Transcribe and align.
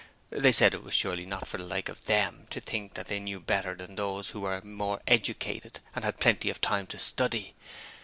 They 0.31 0.51
said 0.51 0.73
it 0.73 0.81
was 0.83 0.95
surely 0.95 1.27
not 1.27 1.47
for 1.47 1.57
the 1.59 1.63
Like 1.63 1.87
of 1.87 2.05
Them 2.05 2.47
to 2.49 2.59
think 2.59 2.95
that 2.95 3.05
they 3.05 3.19
knew 3.19 3.39
better 3.39 3.75
than 3.75 3.93
those 3.93 4.31
who 4.31 4.39
were 4.39 4.59
more 4.61 4.99
educated 5.05 5.79
and 5.95 6.03
had 6.03 6.19
plenty 6.19 6.49
of 6.49 6.59
time 6.59 6.87
to 6.87 6.97
study. 6.97 7.53